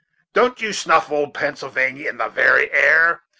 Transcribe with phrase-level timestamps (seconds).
[0.33, 3.21] Don't you snuff old Pennsylvania in the very air?